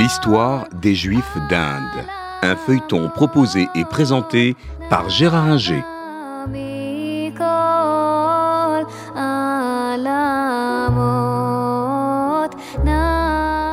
L'histoire 0.00 0.66
des 0.80 0.94
Juifs 0.94 1.36
d'Inde. 1.50 2.06
Un 2.40 2.56
feuilleton 2.56 3.10
proposé 3.10 3.68
et 3.74 3.84
présenté 3.84 4.56
par 4.88 5.10
Gérard 5.10 5.44
Inger. 5.44 5.82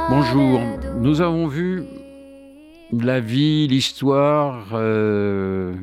Bonjour, 0.09 0.59
nous 0.99 1.21
avons 1.21 1.47
vu 1.47 1.85
la 2.91 3.21
vie, 3.21 3.69
l'histoire 3.69 4.71
euh, 4.73 5.75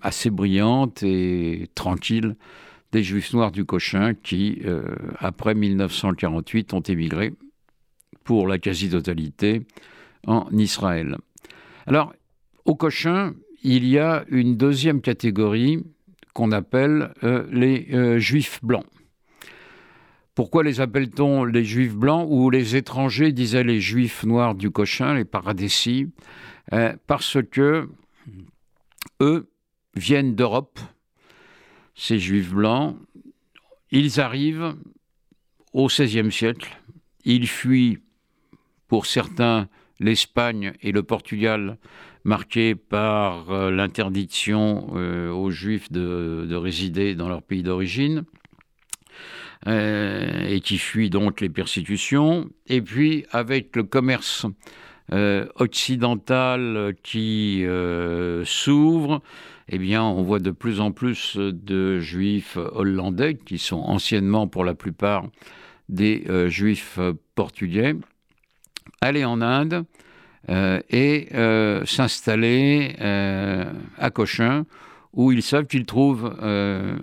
assez 0.00 0.30
brillante 0.30 1.02
et 1.02 1.68
tranquille 1.74 2.36
des 2.92 3.02
Juifs 3.02 3.34
noirs 3.34 3.52
du 3.52 3.66
Cochin 3.66 4.14
qui, 4.14 4.62
euh, 4.64 4.84
après 5.18 5.54
1948, 5.54 6.72
ont 6.72 6.80
émigré 6.80 7.34
pour 8.26 8.46
la 8.46 8.58
quasi-totalité 8.58 9.62
en 10.26 10.48
Israël. 10.52 11.16
Alors, 11.86 12.12
au 12.64 12.74
Cochin, 12.74 13.34
il 13.62 13.86
y 13.86 13.98
a 13.98 14.24
une 14.28 14.56
deuxième 14.56 15.00
catégorie 15.00 15.82
qu'on 16.34 16.52
appelle 16.52 17.14
euh, 17.22 17.46
les 17.50 17.86
euh, 17.94 18.18
Juifs 18.18 18.58
blancs. 18.62 18.84
Pourquoi 20.34 20.64
les 20.64 20.80
appelle-t-on 20.82 21.44
les 21.44 21.64
Juifs 21.64 21.94
blancs 21.94 22.26
ou 22.28 22.50
les 22.50 22.76
étrangers 22.76 23.32
disaient 23.32 23.64
les 23.64 23.80
Juifs 23.80 24.24
noirs 24.24 24.54
du 24.54 24.70
Cochin, 24.70 25.14
les 25.14 25.24
paradésis 25.24 26.08
Parce 27.06 27.38
que 27.50 27.88
eux 29.22 29.48
viennent 29.94 30.34
d'Europe, 30.34 30.78
ces 31.94 32.18
juifs 32.18 32.52
blancs, 32.52 32.96
ils 33.90 34.20
arrivent 34.20 34.76
au 35.72 35.86
XVIe 35.86 36.30
siècle, 36.30 36.76
ils 37.24 37.48
fuient 37.48 37.98
pour 38.88 39.06
certains 39.06 39.68
l'Espagne 40.00 40.72
et 40.82 40.92
le 40.92 41.02
Portugal 41.02 41.78
marqués 42.24 42.74
par 42.74 43.50
euh, 43.50 43.70
l'interdiction 43.70 44.88
euh, 44.96 45.30
aux 45.30 45.50
juifs 45.50 45.90
de, 45.92 46.54
résider 46.54 47.14
dans 47.14 47.28
leur 47.28 47.42
pays 47.42 47.62
d'origine. 47.62 48.24
Euh, 49.66 50.46
et 50.46 50.60
qui 50.60 50.76
fuient 50.78 51.10
donc 51.10 51.40
les 51.40 51.48
persécutions. 51.48 52.48
Et 52.66 52.82
puis, 52.82 53.24
avec 53.30 53.74
le 53.74 53.84
commerce 53.84 54.46
occidental 55.54 56.94
qui 57.04 57.64
s'ouvre, 58.44 59.22
eh 59.68 59.78
bien, 59.78 60.02
on 60.02 60.22
voit 60.22 60.40
de 60.40 60.50
plus 60.50 60.80
en 60.80 60.90
plus 60.90 61.36
de 61.36 62.00
juifs 62.00 62.56
hollandais 62.56 63.34
qui 63.34 63.58
sont 63.58 63.78
anciennement, 63.78 64.48
pour 64.48 64.64
la 64.64 64.74
plupart, 64.74 65.28
des 65.88 66.24
juifs 66.48 66.98
portugais, 67.36 67.94
aller 69.00 69.24
en 69.24 69.40
Inde 69.40 69.84
euh, 70.48 70.80
et 70.90 71.28
euh, 71.34 71.84
s'installer 71.84 72.94
à 73.98 74.10
Cochin, 74.10 74.64
où 75.12 75.32
ils 75.32 75.42
savent 75.42 75.66
qu'ils 75.66 75.86
trouvent 75.86 76.36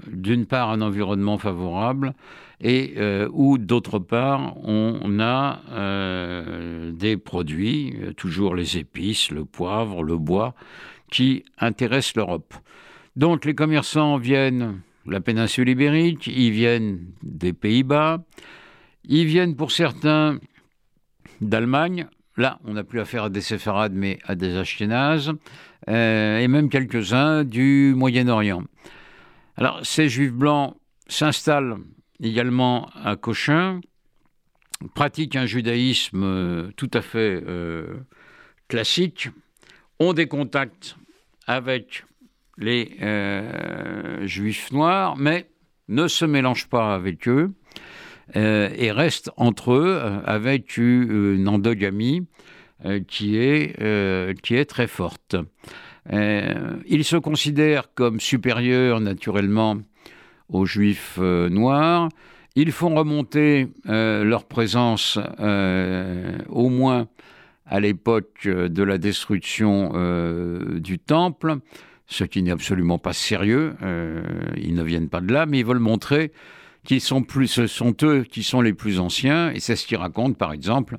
d'une 0.08 0.46
part 0.46 0.70
un 0.70 0.82
environnement 0.82 1.38
favorable 1.38 2.14
et 2.62 2.96
où 3.32 3.58
d'autre 3.58 3.98
part 4.00 4.56
on 4.64 5.20
a 5.20 5.62
des 6.92 7.18
produits, 7.18 7.96
toujours 8.16 8.56
les 8.56 8.78
épices, 8.78 9.32
le 9.32 9.46
poivre, 9.46 10.04
le 10.04 10.18
bois, 10.18 10.54
qui 11.12 11.44
intéressent 11.60 12.16
l'Europe. 12.16 12.54
Donc 13.16 13.46
les 13.46 13.54
commerçants 13.54 14.18
viennent 14.18 14.82
de 15.06 15.12
la 15.12 15.22
péninsule 15.22 15.70
ibérique, 15.70 16.28
ils 16.28 16.52
viennent 16.52 17.06
des 17.22 17.54
Pays-Bas, 17.54 18.24
ils 19.06 19.26
viennent 19.26 19.56
pour 19.56 19.72
certains 19.72 20.40
d'Allemagne. 21.50 22.08
Là, 22.38 22.60
on 22.64 22.74
n'a 22.74 22.84
plus 22.84 23.00
affaire 23.00 23.26
à 23.26 23.30
des 23.30 23.42
séfarades, 23.42 23.94
mais 23.94 24.20
à 24.26 24.36
des 24.36 24.58
ashkénazes, 24.58 25.32
euh, 25.90 26.40
et 26.40 26.48
même 26.48 26.70
quelques-uns 26.70 27.44
du 27.44 27.94
Moyen-Orient. 27.96 28.64
Alors, 29.56 29.86
ces 29.86 30.10
juifs 30.10 30.34
blancs 30.34 30.76
s'installent 31.08 31.78
également 32.22 32.90
à 32.96 33.16
Cochin, 33.18 33.82
pratiquent 34.96 35.36
un 35.36 35.46
judaïsme 35.46 36.24
euh, 36.24 36.72
tout 36.76 36.90
à 36.94 37.02
fait 37.02 37.44
euh, 37.46 37.86
classique, 38.68 39.30
ont 40.00 40.14
des 40.14 40.28
contacts 40.28 40.98
avec 41.46 42.06
les 42.58 42.98
juifs 44.26 44.72
noirs, 44.72 45.18
mais 45.18 45.50
ne 45.88 46.08
se 46.08 46.26
mélangent 46.26 46.70
pas 46.70 46.94
avec 46.94 47.28
eux 47.28 47.54
euh, 48.36 48.70
et 48.76 48.92
restent 48.92 49.32
entre 49.38 49.74
eux 49.74 49.98
euh, 50.00 50.20
avec 50.26 50.78
une 50.78 51.48
endogamie 51.48 52.26
qui, 53.08 53.38
est, 53.38 53.80
qui 54.42 54.56
est 54.56 54.66
très 54.66 54.88
forte. 54.88 55.38
ils 56.12 57.04
se 57.06 57.16
considèrent 57.16 57.94
comme 57.94 58.20
supérieurs 58.20 59.00
naturellement 59.00 59.78
aux 60.50 60.66
juifs 60.66 61.18
noirs. 61.18 62.10
Ils 62.56 62.74
font 62.74 62.94
remonter 62.94 63.70
leur 63.86 64.44
présence 64.44 65.18
au 66.50 66.68
moins 66.68 67.08
à 67.66 67.80
l'époque 67.80 68.48
de 68.48 68.84
la 68.84 68.98
destruction 68.98 69.92
euh, 69.96 70.80
du 70.80 71.00
temple, 71.00 71.58
ce 72.08 72.24
qui 72.24 72.44
n'est 72.44 72.52
absolument 72.52 73.00
pas 73.00 73.14
sérieux. 73.14 73.76
Euh, 73.82 74.22
ils 74.58 74.76
ne 74.76 74.84
viennent 74.84 75.10
pas 75.10 75.22
de 75.22 75.34
là, 75.34 75.46
mais 75.46 75.60
ils 75.60 75.66
veulent 75.66 75.80
montrer 75.80 76.32
qu'ils 76.86 77.02
sont 77.02 77.24
plus, 77.24 77.48
ce 77.48 77.68
sont 77.68 77.96
eux 78.04 78.24
qui 78.24 78.44
sont 78.44 78.62
les 78.62 78.74
plus 78.74 79.00
anciens, 79.00 79.52
et 79.52 79.60
c'est 79.60 79.76
ce 79.76 79.88
qu'ils 79.88 79.98
racontent, 79.98 80.34
par 80.34 80.54
exemple, 80.54 80.98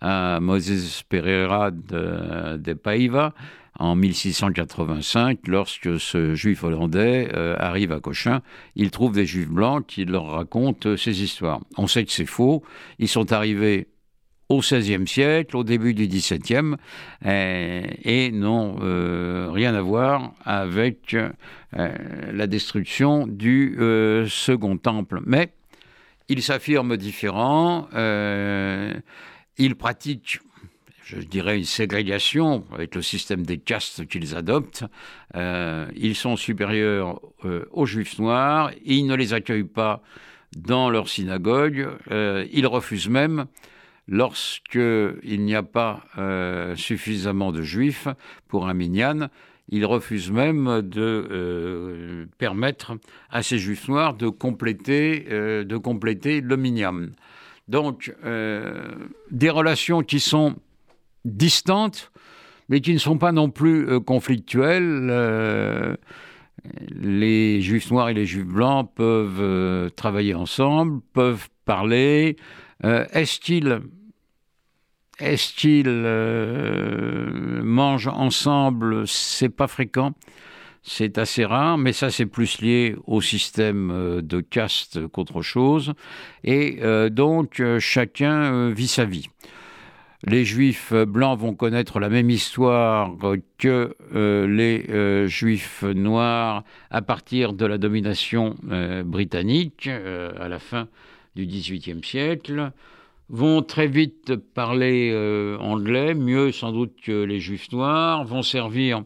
à 0.00 0.40
Moses 0.40 1.02
Pereira 1.08 1.70
de, 1.70 2.72
Paiva 2.74 3.34
en 3.78 3.94
1685, 3.94 5.40
lorsque 5.48 6.00
ce 6.00 6.34
juif 6.34 6.64
hollandais 6.64 7.28
euh, 7.34 7.56
arrive 7.58 7.92
à 7.92 8.00
Cochin, 8.00 8.40
il 8.74 8.90
trouve 8.90 9.12
des 9.12 9.26
juifs 9.26 9.50
blancs 9.50 9.84
qui 9.86 10.04
leur 10.04 10.30
racontent 10.30 10.96
ces 10.96 11.22
histoires. 11.22 11.60
On 11.76 11.86
sait 11.86 12.04
que 12.04 12.12
c'est 12.12 12.24
faux. 12.24 12.62
Ils 12.98 13.08
sont 13.08 13.32
arrivés 13.32 13.88
au 14.48 14.60
XVIe 14.60 15.06
siècle, 15.06 15.56
au 15.56 15.64
début 15.64 15.94
du 15.94 16.06
XVIIe, 16.06 16.76
euh, 17.24 17.82
et 18.02 18.30
n'ont 18.30 18.76
euh, 18.80 19.48
rien 19.50 19.74
à 19.74 19.80
voir 19.80 20.34
avec 20.44 21.14
euh, 21.14 21.30
la 22.32 22.46
destruction 22.46 23.26
du 23.26 23.76
Second 24.28 24.76
Temple. 24.78 25.20
Mais 25.26 25.50
ils 26.28 26.42
s'affirment 26.42 26.96
différents, 26.96 27.88
ils 27.92 29.74
pratiquent 29.76 30.40
je 31.04 31.18
dirais, 31.18 31.56
une 31.56 31.64
ségrégation 31.64 32.64
avec 32.74 32.96
le 32.96 33.02
système 33.02 33.46
des 33.46 33.58
castes 33.58 34.06
qu'ils 34.08 34.34
adoptent. 34.34 34.84
ils 35.36 36.16
sont 36.16 36.34
supérieurs 36.36 37.20
aux 37.70 37.86
juifs 37.86 38.18
noirs, 38.18 38.72
ils 38.84 39.06
ne 39.06 39.14
les 39.14 39.32
accueillent 39.32 39.62
pas 39.62 40.02
dans 40.56 40.90
leur 40.90 41.08
synagogue, 41.08 41.90
ils 42.10 42.66
refusent 42.66 43.08
même 43.08 43.46
lorsqu'il 44.08 45.44
n'y 45.44 45.54
a 45.54 45.62
pas 45.62 46.04
euh, 46.18 46.76
suffisamment 46.76 47.52
de 47.52 47.62
juifs 47.62 48.08
pour 48.48 48.68
un 48.68 48.74
minyan, 48.74 49.28
il 49.68 49.84
refuse 49.84 50.30
même 50.30 50.80
de 50.82 51.26
euh, 51.30 52.26
permettre 52.38 52.96
à 53.30 53.42
ces 53.42 53.58
juifs 53.58 53.88
noirs 53.88 54.14
de 54.14 54.28
compléter, 54.28 55.26
euh, 55.30 55.64
de 55.64 55.76
compléter 55.76 56.40
le 56.40 56.56
minyan. 56.56 57.08
Donc, 57.68 58.14
des 59.32 59.50
relations 59.50 60.02
qui 60.02 60.20
sont 60.20 60.54
distantes, 61.24 62.12
mais 62.68 62.80
qui 62.80 62.92
ne 62.92 62.98
sont 62.98 63.18
pas 63.18 63.32
non 63.32 63.50
plus 63.50 64.00
conflictuelles. 64.02 65.98
les 66.92 67.60
juifs 67.60 67.90
noirs 67.90 68.08
et 68.10 68.14
les 68.14 68.24
juifs 68.24 68.46
blancs 68.46 68.88
peuvent 68.94 69.90
travailler 69.96 70.34
ensemble, 70.34 71.00
peuvent 71.12 71.48
parler. 71.64 72.36
Est-ce 72.82 73.40
qu'ils 73.40 73.80
est-ce 75.18 75.54
qu'ils 75.54 75.86
euh, 75.86 77.62
mangent 77.62 78.08
ensemble 78.08 79.06
C'est 79.08 79.48
pas 79.48 79.66
fréquent. 79.66 80.12
C'est 80.82 81.18
assez 81.18 81.44
rare, 81.44 81.78
mais 81.78 81.92
ça 81.92 82.10
c'est 82.10 82.26
plus 82.26 82.60
lié 82.60 82.94
au 83.06 83.20
système 83.20 83.90
euh, 83.90 84.20
de 84.20 84.40
caste 84.40 85.06
qu'autre 85.08 85.40
chose. 85.40 85.94
Et 86.44 86.78
euh, 86.82 87.08
donc 87.08 87.62
chacun 87.78 88.70
vit 88.70 88.88
sa 88.88 89.06
vie. 89.06 89.28
Les 90.24 90.44
juifs 90.44 90.92
blancs 90.92 91.38
vont 91.38 91.54
connaître 91.54 91.98
la 91.98 92.08
même 92.08 92.30
histoire 92.30 93.12
que 93.58 93.94
les 94.46 95.28
juifs 95.28 95.82
noirs 95.82 96.64
à 96.90 97.02
partir 97.02 97.52
de 97.52 97.64
la 97.64 97.78
domination 97.78 98.56
britannique 99.04 99.86
à 99.88 100.48
la 100.48 100.58
fin 100.58 100.88
du 101.36 101.46
XVIIIe 101.46 102.02
siècle 102.02 102.72
vont 103.28 103.62
très 103.62 103.86
vite 103.86 104.36
parler 104.36 105.10
euh, 105.12 105.58
anglais, 105.58 106.14
mieux 106.14 106.50
sans 106.52 106.72
doute 106.72 106.94
que 107.02 107.24
les 107.24 107.40
juifs 107.40 107.70
noirs, 107.72 108.24
vont 108.24 108.42
servir 108.42 109.02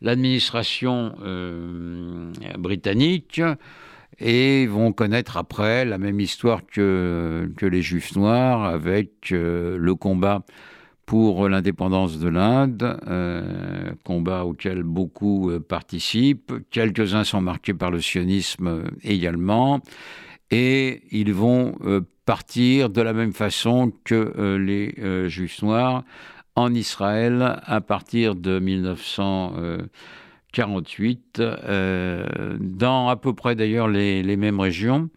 l'administration 0.00 1.14
euh, 1.22 2.32
britannique 2.56 3.42
et 4.20 4.66
vont 4.66 4.92
connaître 4.92 5.36
après 5.36 5.84
la 5.84 5.98
même 5.98 6.20
histoire 6.20 6.62
que, 6.66 7.50
les 7.60 7.82
juifs 7.82 8.16
noirs 8.16 8.64
avec 8.64 9.32
euh, 9.32 9.76
le 9.76 9.94
combat 9.94 10.44
pour 11.04 11.48
l'indépendance 11.48 12.18
de 12.18 12.28
l'Inde, 12.28 13.00
combat 14.04 14.44
auquel 14.44 14.82
beaucoup 14.82 15.50
participent. 15.66 16.52
Quelques-uns 16.70 17.24
sont 17.24 17.40
marqués 17.40 17.72
par 17.72 17.90
le 17.90 17.98
sionisme 17.98 18.84
également. 19.02 19.80
Et 20.50 21.02
ils 21.10 21.32
vont 21.32 21.74
partir 22.24 22.90
de 22.90 23.02
la 23.02 23.12
même 23.12 23.32
façon 23.32 23.92
que 24.04 24.56
les 24.56 24.94
Juifs 25.28 25.62
noirs 25.62 26.04
en 26.54 26.72
Israël 26.74 27.60
à 27.64 27.80
partir 27.80 28.34
de 28.34 28.58
1948, 28.58 31.42
dans 32.60 33.08
à 33.08 33.16
peu 33.16 33.32
près 33.34 33.56
d'ailleurs 33.56 33.88
les 33.88 34.36
mêmes 34.36 34.60
régions 34.60 35.08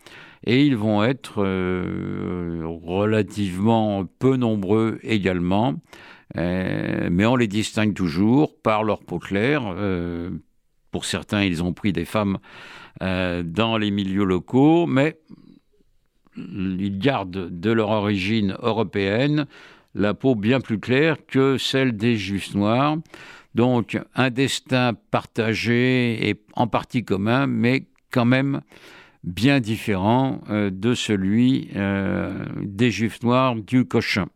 et 0.45 0.65
ils 0.65 0.75
vont 0.75 1.03
être 1.03 1.43
euh, 1.43 2.63
relativement 2.65 4.05
peu 4.19 4.37
nombreux 4.37 4.99
également, 5.03 5.75
euh, 6.37 7.09
mais 7.11 7.25
on 7.25 7.35
les 7.35 7.47
distingue 7.47 7.93
toujours 7.93 8.59
par 8.61 8.83
leur 8.83 9.03
peau 9.03 9.19
claire. 9.19 9.63
Euh, 10.91 10.97
pour 10.97 11.05
certains, 11.05 11.43
ils 11.43 11.63
ont 11.63 11.73
pris 11.73 11.93
des 11.93 12.05
femmes 12.05 12.37
dans 12.99 13.77
les 13.77 13.89
milieux 13.89 14.25
locaux, 14.25 14.85
mais 14.85 15.17
ils 16.37 16.99
gardent 16.99 17.49
de 17.49 17.71
leur 17.71 17.89
origine 17.89 18.55
européenne 18.61 19.47
la 19.95 20.13
peau 20.13 20.35
bien 20.35 20.59
plus 20.59 20.79
claire 20.79 21.17
que 21.25 21.57
celle 21.57 21.97
des 21.97 22.17
juifs 22.17 22.53
noirs. 22.53 22.97
Donc 23.55 23.99
un 24.15 24.29
destin 24.29 24.93
partagé 25.11 26.29
et 26.29 26.41
en 26.55 26.67
partie 26.67 27.03
commun, 27.03 27.47
mais 27.47 27.87
quand 28.11 28.25
même 28.25 28.61
bien 29.23 29.59
différent 29.59 30.41
euh, 30.49 30.69
de 30.71 30.93
celui 30.93 31.69
euh, 31.75 32.45
des 32.61 32.91
Juifs 32.91 33.21
noirs 33.23 33.55
du 33.55 33.85
Cochin. 33.85 34.27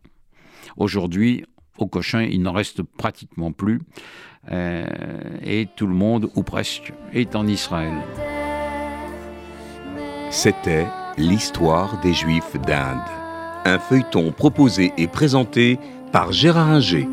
Aujourd'hui, 0.76 1.44
au 1.78 1.86
Cochin, 1.86 2.22
il 2.22 2.42
n'en 2.42 2.52
reste 2.52 2.82
pratiquement 2.82 3.52
plus, 3.52 3.80
euh, 4.52 4.86
et 5.44 5.68
tout 5.74 5.86
le 5.86 5.94
monde, 5.94 6.30
ou 6.34 6.42
presque, 6.42 6.92
est 7.12 7.34
en 7.36 7.46
Israël. 7.46 7.94
C'était 10.30 10.86
l'histoire 11.16 12.00
des 12.00 12.12
Juifs 12.12 12.56
d'Inde, 12.66 12.98
un 13.64 13.78
feuilleton 13.78 14.32
proposé 14.32 14.92
et 14.98 15.06
présenté 15.06 15.78
par 16.12 16.32
Gérard 16.32 16.68
Inger. 16.68 17.08